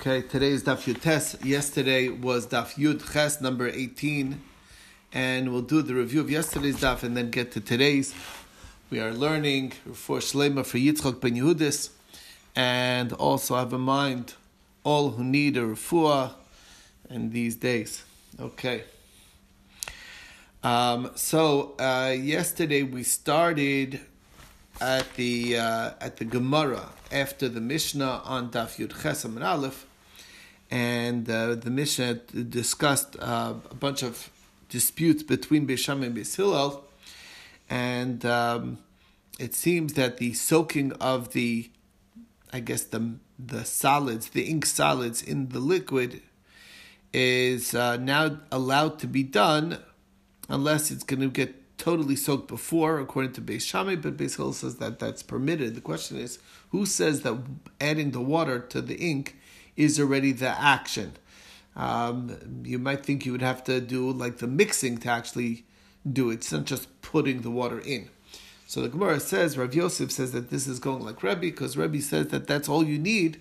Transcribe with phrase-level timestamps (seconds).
[0.00, 1.36] Okay, today is Daf Yud Tes.
[1.44, 4.42] Yesterday was Daf Yud Ches number 18.
[5.12, 8.12] And we'll do the review of yesterday's Daf and then get to today's.
[8.90, 11.90] We are learning for Shlema for Yitzchak ben Yehudis.
[12.56, 14.34] And also have in mind
[14.82, 16.32] all who need a refuah
[17.08, 18.02] in these days.
[18.40, 18.82] Okay.
[20.64, 24.00] Um, so uh, yesterday we started
[24.80, 29.86] at the uh, at the Gemara after the Mishnah on Daf Yud Ches Amud Aleph,
[30.70, 34.30] and uh, the Mishnah discussed uh, a bunch of
[34.68, 36.84] disputes between Beis Shammai and Beis Hillel,
[37.70, 38.78] and um,
[39.38, 41.70] it seems that the soaking of the,
[42.52, 46.22] I guess the the solids, the ink solids in the liquid,
[47.12, 49.78] is uh, now allowed to be done,
[50.48, 54.52] unless it's going to get totally soaked before, according to Beis Shammai, but Beis Hillel
[54.52, 55.74] says that that's permitted.
[55.74, 56.38] The question is,
[56.70, 57.38] who says that
[57.80, 59.36] adding the water to the ink
[59.76, 61.12] is already the action?
[61.76, 65.64] Um, you might think you would have to do like the mixing to actually
[66.10, 66.34] do it.
[66.34, 68.10] It's not just putting the water in.
[68.66, 72.00] So the Gemara says, Rav Yosef says that this is going like Rebbe, because Rebbe
[72.00, 73.40] says that that's all you need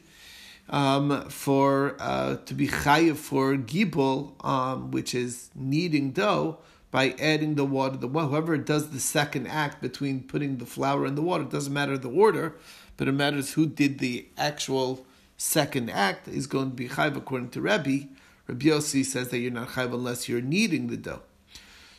[0.69, 6.57] um, for uh, to be chayiv for gibbul, um, which is kneading dough
[6.93, 7.97] by adding the water.
[7.97, 11.73] The whoever does the second act between putting the flour and the water, it doesn't
[11.73, 12.55] matter the order,
[12.97, 15.03] but it matters who did the actual
[15.35, 18.09] second act is going to be chayv according to Rebbe.
[18.45, 21.23] Rabbi Yossi says that you're not chayv unless you're kneading the dough.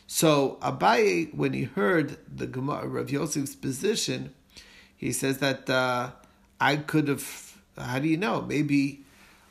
[0.07, 4.33] So Abaye, when he heard the Gemara, Rav Yosef's position,
[4.95, 6.11] he says that uh,
[6.61, 7.57] I could have.
[7.77, 8.41] How do you know?
[8.41, 9.03] Maybe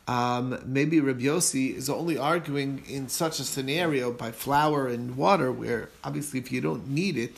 [0.06, 5.50] um, maybe Rabbi Yossi is only arguing in such a scenario by flour and water,
[5.50, 7.36] where obviously if you don't need it,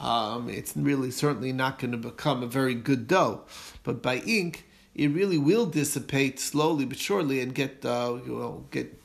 [0.00, 3.42] um, it's really certainly not going to become a very good dough.
[3.84, 8.64] But by ink, it really will dissipate slowly but surely and get uh, you know
[8.70, 9.00] get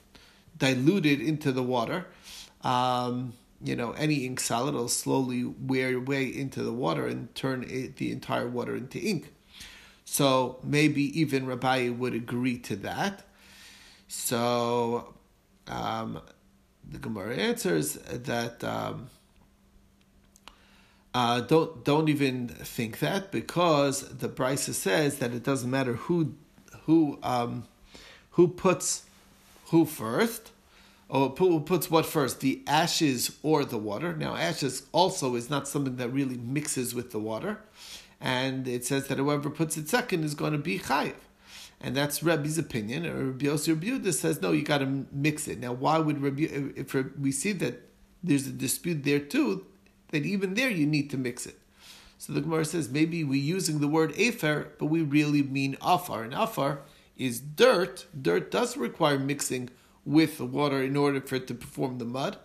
[0.58, 2.08] diluted into the water.
[2.64, 7.64] Um, you know, any ink solid will slowly wear away into the water and turn
[7.68, 9.34] it, the entire water into ink.
[10.09, 13.23] So maybe even Rabbi would agree to that.
[14.07, 15.13] So
[15.68, 16.22] um,
[16.90, 19.09] the Gemara answers that um,
[21.13, 26.35] uh, don't don't even think that because the Brisa says that it doesn't matter who
[26.85, 27.67] who um,
[28.31, 29.03] who puts
[29.72, 30.51] who first
[31.09, 34.16] or who puts what first, the ashes or the water.
[34.16, 37.59] Now ashes also is not something that really mixes with the water
[38.19, 41.16] and it says that whoever puts it second is going to be chayiv.
[41.79, 43.05] And that's Rebbe's opinion.
[43.05, 45.59] Or Rabbi Yossi Rabbi says, no, you got to mix it.
[45.59, 47.83] Now, why would Rabbi, if we see that
[48.23, 49.66] there's a dispute there too,
[50.09, 51.59] that even there you need to mix it.
[52.17, 56.23] So the Gemara says, maybe we're using the word afer, but we really mean afar.
[56.23, 56.79] And afar
[57.16, 58.07] is dirt.
[58.19, 59.69] Dirt does require mixing
[60.03, 62.38] with the water in order for it to perform the mud.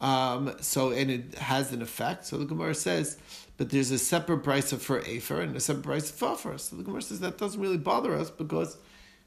[0.00, 2.26] Um, so, and it has an effect.
[2.26, 3.16] So the Gemara says,
[3.62, 6.58] but there's a separate price for Afer and a separate price for Afer.
[6.58, 8.76] So the Gemara says that doesn't really bother us because,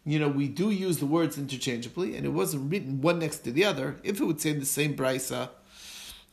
[0.04, 3.54] you know, we do use the words interchangeably and it wasn't written one next to
[3.54, 3.96] the other.
[4.04, 5.52] If it would say the same brisa,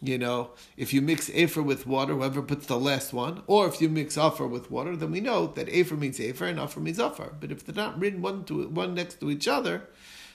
[0.01, 3.81] you know, if you mix Afer with water, whoever puts the last one, or if
[3.81, 6.99] you mix Afer with water, then we know that Afer means Afer and Afer means
[6.99, 7.35] Afer.
[7.39, 9.89] But if they're not written one to one next to each other,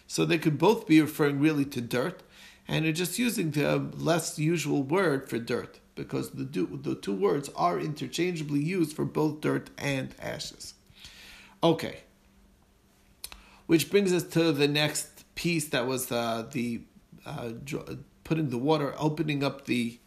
[0.08, 2.24] so they could both be referring really to dirt,
[2.68, 7.14] and they're just using the less usual word for dirt because the, do, the two
[7.14, 10.74] words are interchangeably used for both dirt and ashes.
[11.64, 12.02] Okay.
[13.66, 16.82] Which brings us to the next piece that was uh, the
[17.26, 17.52] uh,
[18.24, 20.00] putting the water, opening up the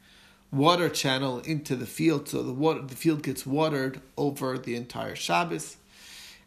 [0.51, 5.15] water channel into the field, so the water the field gets watered over the entire
[5.15, 5.77] Shabbos,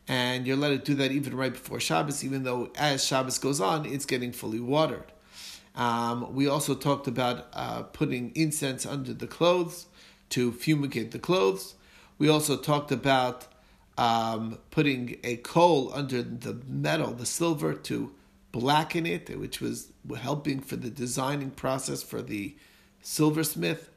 [0.07, 3.61] and you're allowed to do that even right before Shabbos, even though as Shabbos goes
[3.61, 5.12] on, it's getting fully watered.
[5.75, 9.87] Um, we also talked about uh, putting incense under the clothes
[10.29, 11.75] to fumigate the clothes.
[12.17, 13.47] We also talked about
[13.97, 18.13] um, putting a coal under the metal, the silver, to
[18.51, 22.55] blacken it, which was helping for the designing process for the
[23.01, 23.89] silversmith.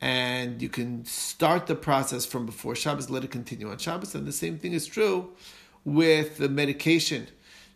[0.00, 4.14] And you can start the process from before Shabbos, let it continue on Shabbos.
[4.14, 5.32] And the same thing is true
[5.84, 7.28] with the medication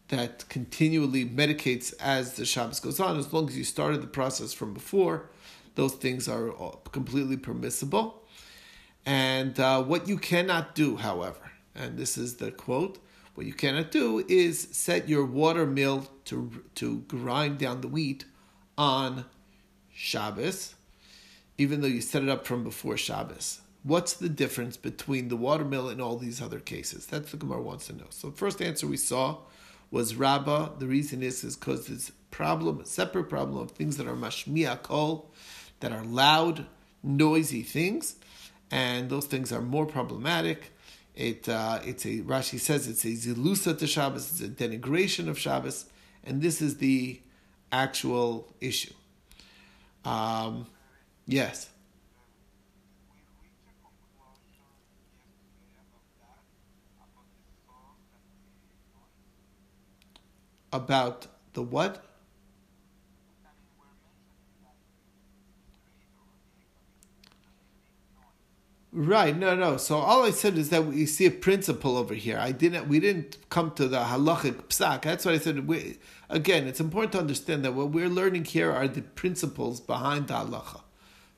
[0.09, 4.53] that continually medicates as the Shabbos goes on, as long as you started the process
[4.53, 5.29] from before,
[5.75, 6.51] those things are
[6.93, 8.25] completely permissible.
[9.05, 12.99] And uh, what you cannot do, however, and this is the quote,
[13.35, 18.25] what you cannot do is set your water mill to, to grind down the wheat
[18.77, 19.27] on
[19.93, 20.75] Shabbos,
[21.57, 23.61] even though you set it up from before Shabbos.
[23.85, 27.07] What's the difference between the watermill and all these other cases?
[27.07, 28.07] That's the Gemara wants to know.
[28.11, 29.39] So the first answer we saw
[29.91, 30.79] was Rabbah.
[30.79, 35.31] The reason is is because it's problem, separate problem of things that are mashmiya kol,
[35.81, 36.67] that are loud,
[37.03, 38.17] noisy things,
[38.71, 40.73] and those things are more problematic.
[41.15, 45.39] It uh, it's a Rashi says it's a zilusa to Shabbos, it's a denigration of
[45.39, 45.87] Shabbos,
[46.25, 47.21] and this is the
[47.73, 48.95] actual issue.
[50.05, 50.67] Um,
[51.27, 51.71] yes.
[60.73, 62.05] About the what?
[68.91, 69.77] Right, no, no.
[69.77, 72.39] So all I said is that we see a principle over here.
[72.39, 75.03] I didn't, we didn't come to the halachic psak.
[75.03, 75.69] That's what I said.
[75.69, 75.99] We,
[76.31, 80.35] again, it's important to understand that what we're learning here are the principles behind the
[80.35, 80.81] halacha.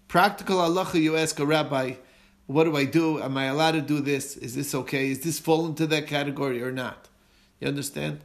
[0.07, 1.95] Practical halacha, you ask a rabbi,
[2.47, 3.21] what do I do?
[3.21, 4.37] Am I allowed to do this?
[4.37, 5.11] Is this okay?
[5.11, 7.09] Is this fall into that category or not?
[7.61, 8.21] You understand?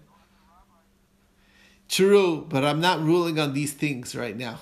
[1.88, 4.60] True, but I'm not ruling on these things right now.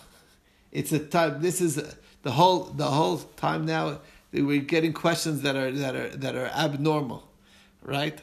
[0.72, 1.42] It's a time.
[1.42, 1.82] This is
[2.24, 4.00] the whole the whole time now
[4.42, 7.28] we're getting questions that are that are that are abnormal,
[7.84, 8.20] right?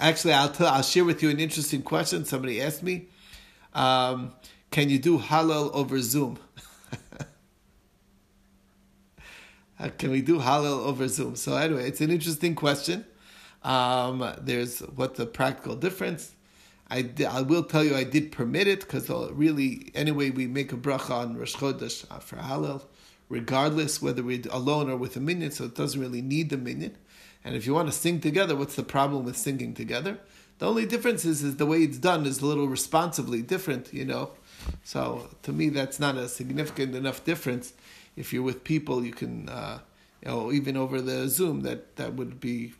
[0.00, 2.24] Actually, I'll tell, I'll share with you an interesting question.
[2.24, 3.06] Somebody asked me,
[3.74, 4.32] um,
[4.70, 6.38] "Can you do Hallel over Zoom?"
[9.98, 11.36] Can we do Hallel over Zoom?
[11.36, 13.04] So anyway, it's an interesting question.
[13.62, 16.32] Um, there's what the practical difference.
[16.90, 20.76] I, I will tell you I did permit it because really anyway we make a
[20.76, 22.82] bracha on Rosh Chodesh for Hallel
[23.28, 26.96] regardless whether we're alone or with a minyan, so it doesn't really need the minyan.
[27.44, 30.18] And if you want to sing together, what's the problem with singing together?
[30.58, 34.04] The only difference is, is the way it's done is a little responsibly different, you
[34.04, 34.32] know.
[34.82, 37.74] So to me, that's not a significant enough difference.
[38.16, 39.78] If you're with people, you can, uh,
[40.22, 42.72] you know, even over the Zoom, that that would be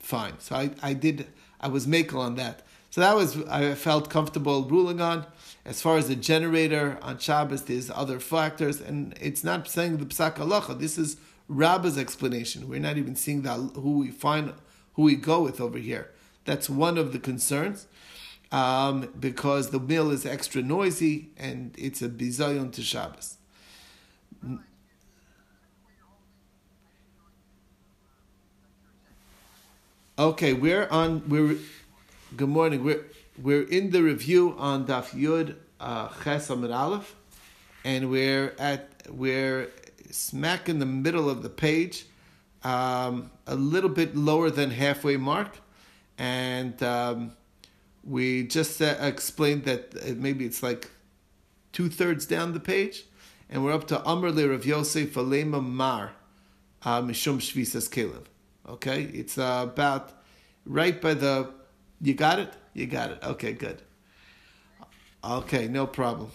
[0.00, 0.40] fine.
[0.40, 1.28] So I, I did,
[1.60, 2.66] I was makel on that.
[2.92, 5.24] So that was I felt comfortable ruling on.
[5.64, 10.04] As far as the generator on Shabbos, there's other factors, and it's not saying the
[10.04, 10.78] psak halacha.
[10.78, 11.16] This is
[11.48, 12.68] Rabba's explanation.
[12.68, 14.52] We're not even seeing that who we find,
[14.92, 16.10] who we go with over here.
[16.44, 17.86] That's one of the concerns,
[18.50, 23.38] um, because the mill is extra noisy and it's a bizayon to Shabbos.
[30.18, 31.26] Okay, we're on.
[31.26, 31.56] We're
[32.36, 32.82] good morning.
[32.82, 33.04] We're
[33.42, 37.14] we're in the review on Daf Yud uh, Ches Amud Aleph,
[37.84, 39.70] and we're at we're
[40.10, 42.06] smack in the middle of the page,
[42.64, 45.58] um, a little bit lower than halfway mark,
[46.16, 47.32] and um,
[48.02, 50.90] we just uh, explained that maybe it's like
[51.72, 53.04] two thirds down the page,
[53.50, 56.12] and we're up to Amr Le Rav Yosef Alema Mar
[56.84, 58.24] uh, Mishum Shvisas Kelim.
[58.66, 60.12] Okay, it's uh, about
[60.64, 61.61] right by the.
[62.02, 62.52] You got it.
[62.74, 63.22] You got it.
[63.22, 63.80] Okay, good.
[65.24, 66.30] Okay, no problem.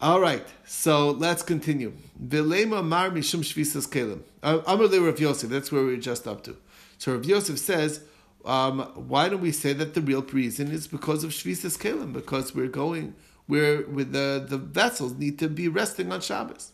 [0.00, 1.92] All right, so let's continue.
[2.22, 4.20] Vilema mar mishum shvisas kelim.
[4.42, 5.50] Uh, Amar le Rav Yosef.
[5.50, 6.56] That's where we are just up to.
[6.98, 8.02] So Rav Yosef says,
[8.44, 12.12] um, why don't we say that the real reason is because of shvisas kelim?
[12.12, 13.14] Because we're going
[13.46, 16.72] where with the the vessels need to be resting on Shabbos.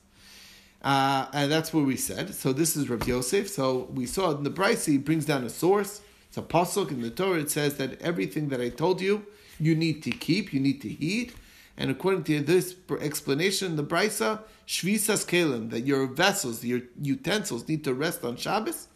[0.83, 2.35] Uh, and that's what we said.
[2.35, 3.49] So this is Rav Yosef.
[3.49, 6.00] So we saw in the Brisa, he brings down a source
[6.31, 7.41] it's a pasuk in the Torah.
[7.41, 9.27] It says that everything that I told you,
[9.59, 11.33] you need to keep, you need to heed.
[11.76, 17.83] And according to this explanation, the Brisa, Shvisas Kalim, that your vessels, your utensils need
[17.83, 18.87] to rest on Shabbos,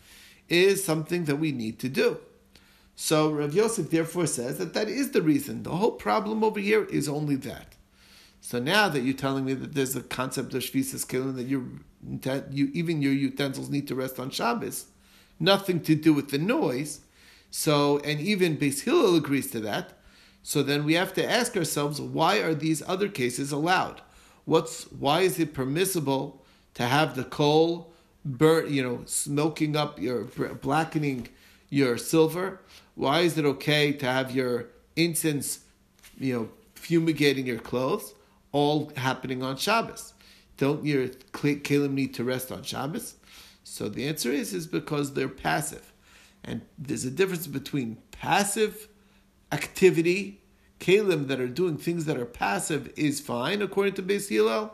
[0.48, 2.18] is something that we need to do.
[2.94, 5.64] So Rav Yosef therefore says that that is the reason.
[5.64, 7.74] The whole problem over here is only that.
[8.42, 11.80] So now that you're telling me that there's a concept of Shvisas Kalim, that you,
[12.52, 14.86] you even your utensils need to rest on Shabbos,
[15.40, 17.00] nothing to do with the noise,
[17.56, 19.92] so, and even Beis Hillel agrees to that.
[20.42, 24.00] So then we have to ask ourselves, why are these other cases allowed?
[24.44, 26.44] What's why is it permissible
[26.74, 27.92] to have the coal
[28.24, 31.28] burn, you know, smoking up your blackening
[31.70, 32.60] your silver?
[32.96, 35.60] Why is it okay to have your incense,
[36.18, 38.14] you know, fumigating your clothes,
[38.50, 40.14] all happening on Shabbos?
[40.56, 43.14] Don't your kalim need to rest on Shabbos?
[43.62, 45.93] So the answer is is because they're passive.
[46.44, 48.88] And there's a difference between passive
[49.50, 50.42] activity,
[50.78, 54.72] kalim that are doing things that are passive is fine according to Beis Hillel,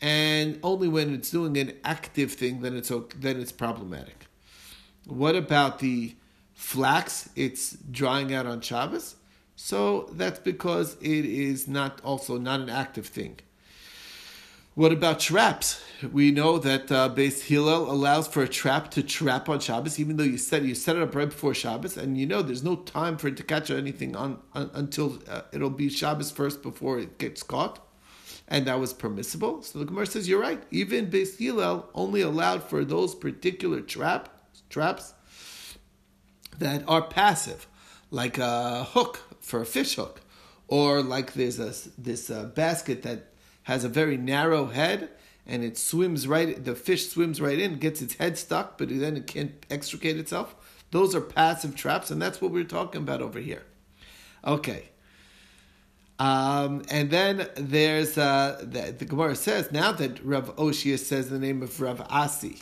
[0.00, 4.26] and only when it's doing an active thing then it's then it's problematic.
[5.06, 6.14] What about the
[6.54, 7.30] flax?
[7.34, 9.16] It's drying out on Shabbos,
[9.56, 13.40] so that's because it is not also not an active thing.
[14.78, 15.82] What about traps?
[16.12, 20.16] We know that uh, Beis Hillel allows for a trap to trap on Shabbos, even
[20.16, 22.76] though you set you set it up right before Shabbos, and you know there's no
[22.76, 27.00] time for it to catch anything on, on until uh, it'll be Shabbos first before
[27.00, 27.84] it gets caught,
[28.46, 29.62] and that was permissible.
[29.62, 30.62] So the Gemara says you're right.
[30.70, 34.28] Even Beis Hillel only allowed for those particular trap
[34.70, 35.12] traps
[36.56, 37.66] that are passive,
[38.12, 40.20] like a hook for a fish hook,
[40.68, 43.32] or like there's a this uh, basket that
[43.68, 45.10] has a very narrow head
[45.46, 49.14] and it swims right the fish swims right in gets its head stuck but then
[49.14, 50.56] it can't extricate itself
[50.90, 53.62] those are passive traps and that's what we're talking about over here
[54.42, 54.88] okay
[56.18, 61.38] um, and then there's uh, the, the Gemara says now that Rav Oshia says the
[61.38, 62.60] name of Rav Asi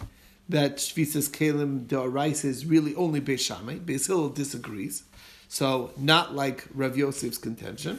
[0.49, 3.79] that Shvisas Kalim Dorais is really only Beis Shammai.
[3.79, 5.05] Beis Hillel disagrees,
[5.49, 7.99] so not like Rav Yosef's contention.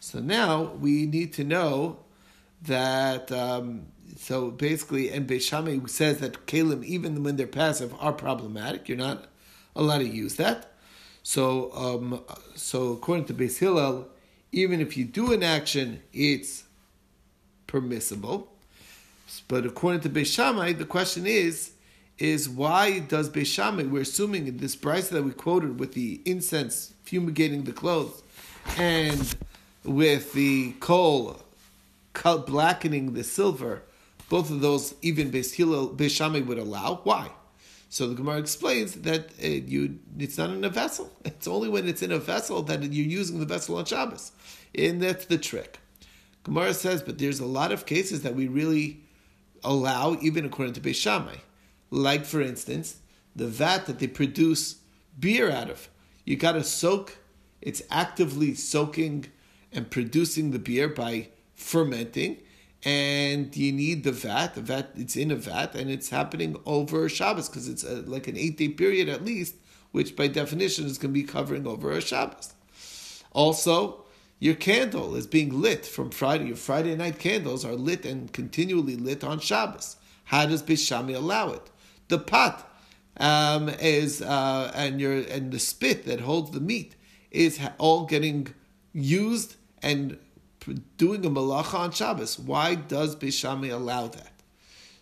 [0.00, 1.98] So now we need to know
[2.62, 3.86] that um,
[4.16, 8.88] so basically, and Beis Shammai says that kalim, even when they're passive, are problematic.
[8.88, 9.26] You're not
[9.76, 10.72] allowed to use that.
[11.22, 12.22] So, um,
[12.54, 14.08] so according to Beis Hillel,
[14.50, 16.64] even if you do an action, it's
[17.66, 18.52] permissible.
[19.46, 21.72] But according to Beis Shammai, the question is,
[22.18, 26.20] is why does Beis Shammai, we're assuming in this price that we quoted with the
[26.24, 28.22] incense fumigating the clothes,
[28.76, 29.36] and
[29.84, 31.40] with the coal
[32.22, 33.82] blackening the silver,
[34.28, 37.00] both of those even Beis Hillel, would allow.
[37.04, 37.30] Why?
[37.90, 41.10] So the Gemara explains that uh, you it's not in a vessel.
[41.24, 44.32] It's only when it's in a vessel that you're using the vessel on Shabbos,
[44.74, 45.78] and that's the trick.
[46.42, 49.00] Gemara says, but there's a lot of cases that we really
[49.62, 51.38] allow, even according to Beis.
[51.90, 52.96] Like for instance,
[53.34, 54.76] the vat that they produce
[55.18, 55.88] beer out of.
[56.24, 57.18] You got to soak.
[57.60, 59.26] It's actively soaking
[59.72, 62.38] and producing the beer by fermenting,
[62.84, 64.54] and you need the vat.
[64.54, 68.28] The vat it's in a vat, and it's happening over Shabbos because it's a, like
[68.28, 69.56] an eight day period at least,
[69.90, 72.54] which by definition is going to be covering over a Shabbos.
[73.32, 74.04] Also,
[74.38, 76.46] your candle is being lit from Friday.
[76.46, 79.96] Your Friday night candles are lit and continually lit on Shabbos.
[80.24, 81.70] How does Beis Shammai allow it?
[82.06, 82.72] The pot
[83.18, 86.94] um, is uh, and your and the spit that holds the meat
[87.30, 88.54] is all getting
[88.92, 90.18] used and
[90.96, 92.38] doing a malacha on Shabbos.
[92.38, 94.32] Why does Beis Shammai allow that?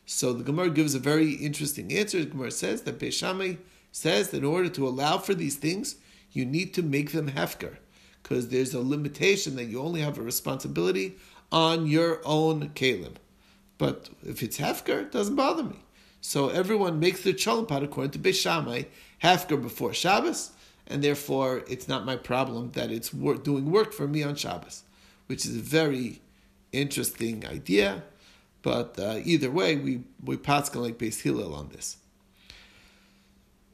[0.05, 2.21] So the Gemara gives a very interesting answer.
[2.21, 3.57] The Gemara says that Beis Shammai
[3.93, 5.97] says that in order to allow for these things,
[6.33, 7.77] you need to make them hefker,
[8.23, 11.17] because there's a limitation that you only have a responsibility
[11.51, 13.15] on your own kalim.
[13.79, 15.81] But if it's hefker, it doesn't bother me.
[16.21, 18.83] So everyone makes their cholent pot according to Beis Shammai,
[19.23, 20.51] hefker before Shabbos,
[20.87, 24.83] and therefore it's not my problem that it's doing work for me on Shabbos
[25.26, 26.21] which is a very
[26.73, 28.02] interesting idea.
[28.62, 31.99] But uh, either way, we we paskin like Beis Hillel on this.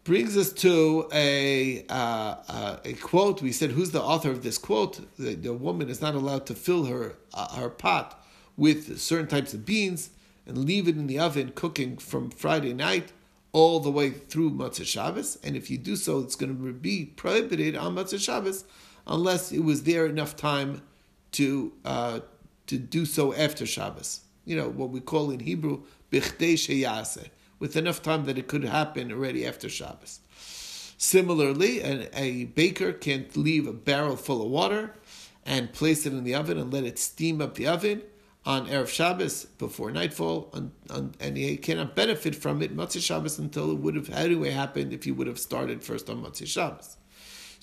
[0.05, 3.41] Brings us to a uh, uh, a quote.
[3.41, 6.55] We said, "Who's the author of this quote?" The, the woman is not allowed to
[6.55, 8.23] fill her uh, her pot
[8.57, 10.11] with certain types of beans
[10.47, 13.13] and leave it in the oven cooking from Friday night
[13.53, 15.39] all the way through Motzei Shabbos.
[15.43, 18.65] And if you do so, it's going to be prohibited on Motzei Shabbos
[19.07, 20.83] unless it was there enough time
[21.33, 22.21] to uh,
[22.67, 24.21] to do so after Shabbos.
[24.45, 29.13] You know what we call in Hebrew sheyase, with enough time that it could happen
[29.13, 30.21] already after Shabbos.
[30.97, 34.95] Similarly, an, a baker can't leave a barrel full of water
[35.45, 38.03] and place it in the oven and let it steam up the oven
[38.45, 43.71] on erev Shabbos before nightfall, and, and he cannot benefit from it Motzei Shabbos until
[43.71, 46.97] it would have anyway happened if he would have started first on Motzei Shabbos.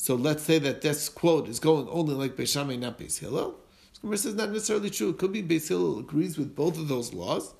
[0.01, 3.55] So let's say that this quote is going only like Beis Shammai, not Beis Hillel.
[3.99, 5.09] Gemara says not necessarily true.
[5.09, 7.53] It could be Beis Hillel agrees with both of those laws,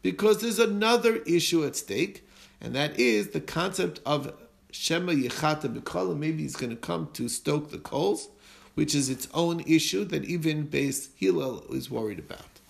[0.00, 2.24] because there's another issue at stake,
[2.60, 4.32] and that is the concept of
[4.70, 6.16] Shema Yechata B'Kala.
[6.16, 8.28] Maybe he's going to come to stoke the coals,
[8.76, 12.60] which is its own issue that even Beis Hillel is worried about.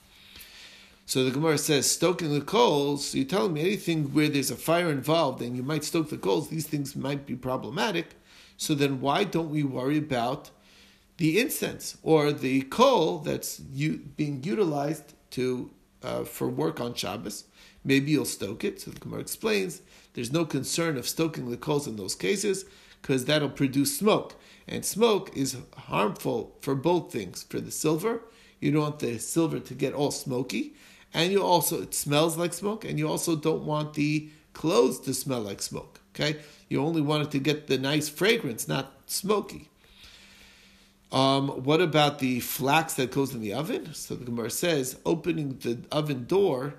[1.05, 4.57] So the Gemara says, stoking the coals, so you're telling me anything where there's a
[4.57, 8.15] fire involved and you might stoke the coals, these things might be problematic.
[8.61, 10.51] So then why don't we worry about
[11.17, 15.71] the incense or the coal that's u- being utilized to
[16.03, 17.45] uh, for work on Shabbos?
[17.85, 18.79] Maybe you'll stoke it.
[18.79, 19.81] So the Gemara explains
[20.13, 22.67] there's no concern of stoking the coals in those cases
[23.01, 24.35] because that'll produce smoke.
[24.69, 27.43] And smoke is harmful for both things.
[27.45, 28.21] For the silver,
[28.61, 30.75] you don't want the silver to get all smoky,
[31.15, 35.15] and you also it smells like smoke, and you also don't want the clothes to
[35.15, 35.90] smell like smoke.
[36.15, 39.69] Okay, you only want it to get the nice fragrance, not smoky.
[41.13, 43.95] Um, what about the flax that goes in the oven?
[43.95, 46.75] So the Gemara says opening the oven door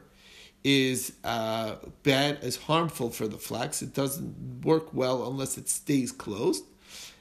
[0.64, 3.82] is uh, bad, is harmful for the flax.
[3.82, 6.64] It doesn't work well unless it stays closed,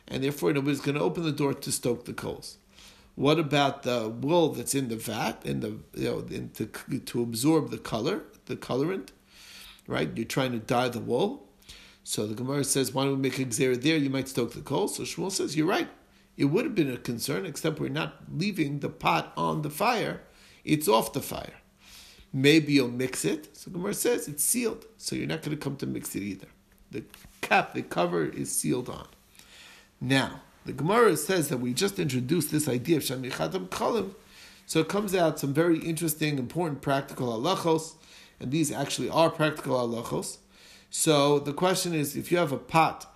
[0.06, 2.58] and therefore nobody's going to open the door to stoke the coals.
[3.16, 7.22] What about the wool that's in the vat, in the you know, in to, to
[7.22, 9.08] absorb the color, the colorant,
[9.86, 10.10] right?
[10.14, 11.46] You're trying to dye the wool.
[12.02, 13.96] So the Gemara says, why don't we make a gzera there?
[13.96, 14.88] You might stoke the coal.
[14.88, 15.88] So Shmuel says, you're right.
[16.36, 20.22] It would have been a concern, except we're not leaving the pot on the fire.
[20.64, 21.54] It's off the fire.
[22.32, 23.56] Maybe you'll mix it.
[23.56, 26.48] So Gemara says it's sealed, so you're not going to come to mix it either.
[26.90, 27.04] The
[27.40, 29.06] cap, the cover is sealed on.
[30.00, 34.14] Now, the Gemara says that we just introduced this idea of Shamichatam Kalim,
[34.66, 37.94] so it comes out some very interesting, important practical halachos,
[38.38, 40.38] and these actually are practical halachos.
[40.90, 43.06] So the question is, if you have a pot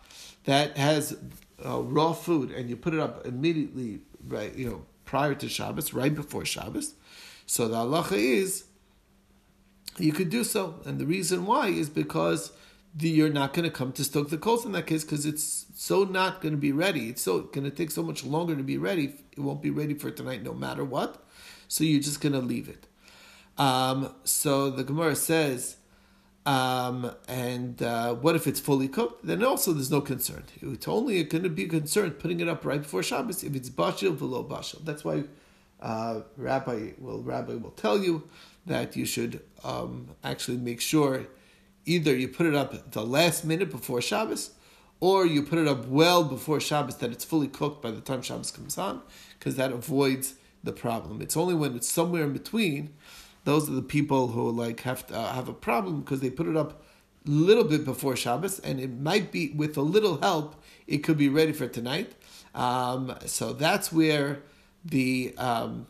[0.45, 1.17] that has
[1.65, 5.93] uh, raw food and you put it up immediately, right, you know, prior to Shabbos,
[5.93, 6.95] right before Shabbos,
[7.47, 8.65] so the halacha is
[9.99, 12.53] you could do so, and the reason why is because
[12.95, 15.67] the, you're not going to come to stoke the coals in that case because it's
[15.75, 17.09] so not going to be ready.
[17.09, 19.15] It's so going to take so much longer to be ready.
[19.33, 21.25] It won't be ready for tonight, no matter what.
[21.67, 22.87] So you're just going to leave it.
[23.59, 25.77] Um, so the Gemara says,
[26.47, 29.27] um, and uh, what if it's fully cooked?
[29.27, 30.45] Then also there's no concern.
[30.61, 34.19] It's only going to be concerned putting it up right before Shabbos if it's bashil
[34.19, 34.85] below bashil.
[34.85, 35.25] That's why
[35.81, 38.29] uh, Rabbi will Rabbi will tell you
[38.67, 41.27] that you should um, actually make sure
[41.87, 44.51] either you put it up the last minute before Shabbos,
[45.01, 48.23] or you put it up well before Shabbos that it's fully cooked by the time
[48.23, 49.03] Shabbos comes on,
[49.39, 51.21] because that avoids the problem.
[51.21, 52.95] It's only when it's somewhere in between,
[53.45, 56.47] those are the people who like have to uh, have a problem because they put
[56.47, 56.83] it up
[57.27, 61.17] a little bit before Shabbos, and it might be with a little help, it could
[61.17, 62.13] be ready for tonight.
[62.55, 64.43] Um, so that's where
[64.85, 65.87] the um,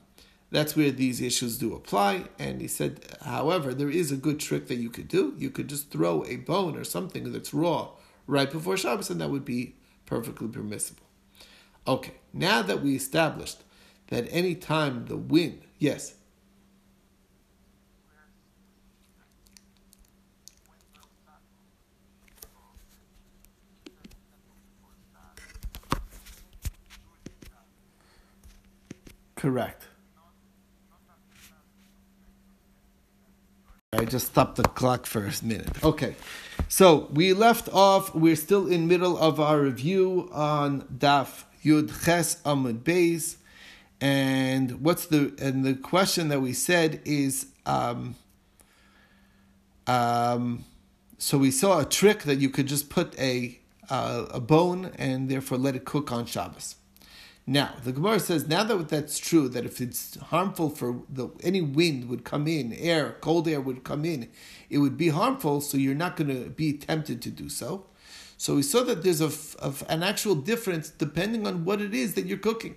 [0.51, 2.25] that's where these issues do apply.
[2.39, 5.35] And he said, however, there is a good trick that you could do.
[5.37, 7.91] You could just throw a bone or something that's raw
[8.27, 9.75] right before Shabbos, and that would be
[10.07, 11.03] perfectly permissible.
[11.87, 13.65] Okay, now that we established
[14.09, 16.15] that any time the wind, yes.
[29.45, 29.87] Correct.
[33.93, 35.85] I just stopped the clock for a minute.
[35.85, 36.17] Okay,
[36.71, 38.15] so we left off.
[38.15, 43.37] We're still in middle of our review on Daf Yud Ches Amud Beis,
[44.01, 48.15] and what's the and the question that we said is, um,
[49.87, 50.65] um,
[51.19, 53.59] so we saw a trick that you could just put a
[53.91, 56.77] uh, a bone and therefore let it cook on Shabbos.
[57.47, 61.61] Now, the Gemara says, now that that's true, that if it's harmful for the any
[61.61, 64.31] wind would come in, air, cold air would come in,
[64.71, 67.85] it would be harmful, so you're not going to be tempted to do so.
[68.39, 69.31] So we saw that there's a,
[69.63, 72.77] a, an actual difference depending on what it is that you're cooking.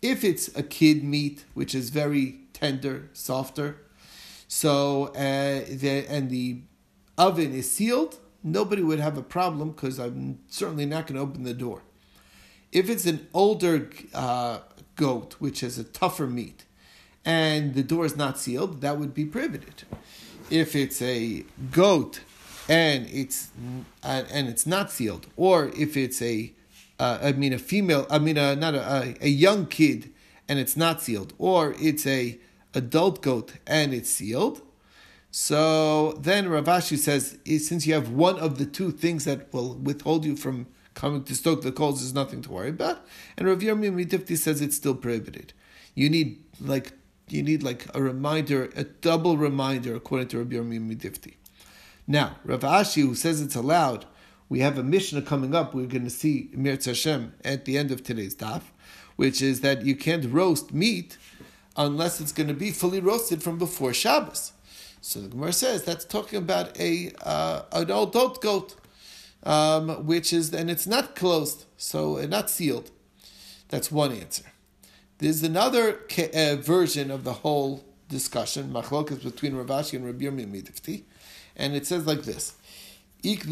[0.00, 3.82] If it's a kid meat, which is very tender, softer,
[4.48, 6.62] so uh, the, and the
[7.18, 11.42] oven is sealed, nobody would have a problem because I'm certainly not going to open
[11.42, 11.82] the door.
[12.72, 14.60] If it's an older uh,
[14.96, 16.64] goat, which is a tougher meat,
[17.24, 19.82] and the door is not sealed, that would be prohibited.
[20.50, 22.20] If it's a goat
[22.68, 23.48] and it's
[24.02, 26.52] uh, and it's not sealed, or if it's a
[26.98, 30.12] uh, I mean a female, I mean a, not a, a young kid
[30.48, 32.38] and it's not sealed, or it's a
[32.74, 34.62] adult goat and it's sealed.
[35.30, 39.74] So then Rav Ashi says, since you have one of the two things that will
[39.74, 40.66] withhold you from
[41.00, 43.00] coming to stoke the coals is nothing to worry about.
[43.38, 45.54] And Rav Yirmiyah Midifti says it's still prohibited.
[45.94, 46.92] You need like
[47.28, 51.34] you need like a reminder, a double reminder, according to Rav Yirmiyah Midifti.
[52.06, 54.04] Now, Rav Ashi, who says it's allowed,
[54.50, 55.74] we have a Mishnah coming up.
[55.74, 58.62] We're going to see Mir Hashem at the end of today's daf,
[59.16, 61.16] which is that you can't roast meat
[61.76, 64.52] unless it's going to be fully roasted from before Shabbos.
[65.00, 68.74] So the Gemara says that's talking about a uh, an old goat
[69.42, 72.90] um, which is, and it's not closed, so uh, not sealed.
[73.68, 74.44] That's one answer.
[75.18, 76.00] There's another
[76.34, 81.02] uh, version of the whole discussion, machlokas between Rav Ashi and Rabbi Yirmiyah
[81.56, 82.54] and it says like this:
[83.22, 83.46] If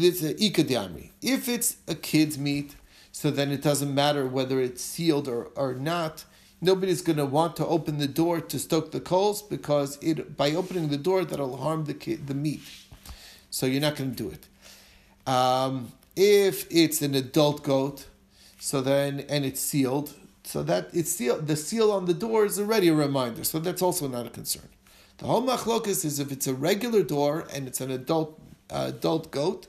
[1.47, 2.75] it's a kid's meat,
[3.11, 6.25] so then it doesn't matter whether it's sealed or, or not.
[6.61, 10.51] Nobody's going to want to open the door to stoke the coals because it by
[10.51, 12.61] opening the door that'll harm the kid, the meat.
[13.49, 14.47] So you're not going to do it.
[15.29, 18.07] Um, if it's an adult goat,
[18.59, 20.13] so then and it's sealed,
[20.43, 23.43] so that it's seal, the seal on the door is already a reminder.
[23.43, 24.69] So that's also not a concern.
[25.19, 29.29] The whole machlokus is if it's a regular door and it's an adult uh, adult
[29.29, 29.67] goat.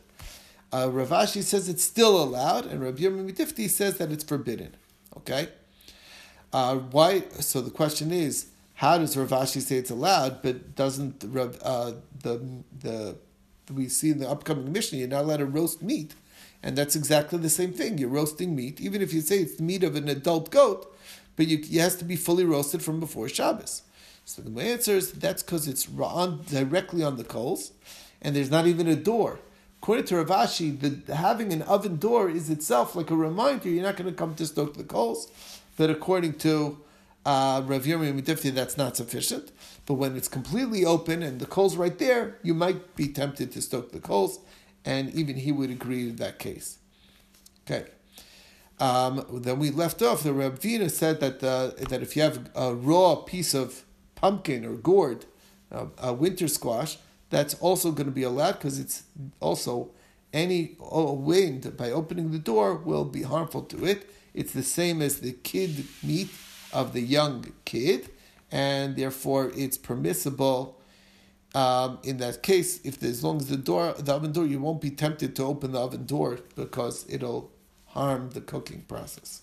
[0.72, 4.76] Uh, Rav Ashi says it's still allowed, and Rabbi Yirmiyah says that it's forbidden.
[5.16, 5.48] Okay,
[6.54, 7.24] uh, why?
[7.40, 11.92] So the question is, how does Rav Ashi say it's allowed, but doesn't uh,
[12.22, 13.16] the the
[13.70, 16.14] we see in the upcoming Mishnah, you're not allowed to roast meat,
[16.62, 17.98] and that's exactly the same thing.
[17.98, 20.94] You're roasting meat, even if you say it's the meat of an adult goat,
[21.36, 23.82] but you, it has to be fully roasted from before Shabbos.
[24.24, 27.72] So the answer is that's because it's on, directly on the coals,
[28.22, 29.40] and there's not even a door.
[29.82, 33.82] According to Rav Ashi, the, having an oven door is itself like a reminder you're
[33.82, 35.30] not going to come to stoke the coals.
[35.78, 36.78] But according to
[37.24, 39.52] uh, Rav Yirmiyah that's not sufficient.
[39.86, 43.62] But when it's completely open and the coals right there, you might be tempted to
[43.62, 44.40] stoke the coals,
[44.84, 46.78] and even he would agree in that case.
[47.66, 47.86] Okay.
[48.78, 50.22] Um, then we left off.
[50.22, 54.74] The Ravina said that uh, that if you have a raw piece of pumpkin or
[54.74, 55.26] gourd,
[55.70, 56.96] uh, a winter squash,
[57.28, 59.02] that's also going to be allowed because it's
[59.40, 59.90] also
[60.32, 64.08] any wind by opening the door will be harmful to it.
[64.32, 66.30] It's the same as the kid meat
[66.72, 68.10] of the young kid,
[68.50, 70.80] and therefore it's permissible.
[71.54, 74.80] Um, in that case, if as long as the door, the oven door, you won't
[74.80, 77.50] be tempted to open the oven door because it'll
[77.86, 79.42] harm the cooking process.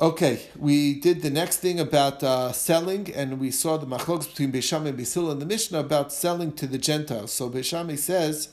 [0.00, 4.52] Okay, we did the next thing about uh, selling, and we saw the machloks between
[4.52, 7.32] Beis Shammai and Beis Hillel in the Mishnah about selling to the Gentiles.
[7.32, 8.50] So Beis Shammai says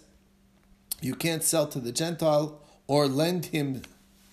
[1.02, 3.84] you can't sell to the Gentile or lend him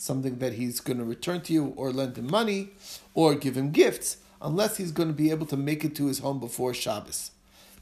[0.03, 2.71] something that he's going to return to you, or lend him money,
[3.15, 6.19] or give him gifts, unless he's going to be able to make it to his
[6.19, 7.31] home before Shabbos.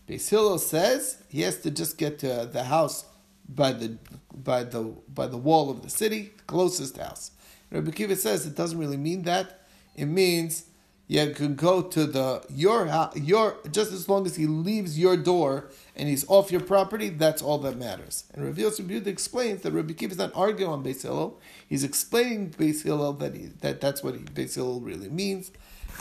[0.06, 3.06] Beis Hillel says he has to just get to the house
[3.48, 3.96] by the
[4.34, 7.30] by the by the wall of the city, closest house.
[7.70, 9.60] Rabbi Akiva says it doesn't really mean that.
[9.96, 10.66] It means
[11.10, 15.68] you can go to the your your just as long as he leaves your door
[15.96, 18.26] and he's off your property, that's all that matters.
[18.32, 21.40] And Rabbi Yosef explains that Rabbi Akiva is not arguing on Beis Hillel.
[21.68, 25.50] He's explaining Beis Hillel that he, that that's what he, Beis Hillel really means,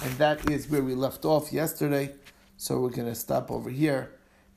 [0.04, 2.14] and that is where we left off yesterday.
[2.58, 4.12] So we're going to stop over here.